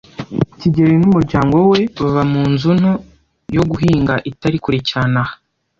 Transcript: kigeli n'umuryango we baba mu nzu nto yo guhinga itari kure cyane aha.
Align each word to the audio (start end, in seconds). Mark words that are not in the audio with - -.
kigeli 0.59 0.95
n'umuryango 0.97 1.55
we 1.71 1.79
baba 1.99 2.23
mu 2.31 2.43
nzu 2.51 2.69
nto 2.79 2.93
yo 3.55 3.63
guhinga 3.69 4.13
itari 4.31 4.57
kure 4.63 4.79
cyane 4.89 5.15
aha. 5.23 5.33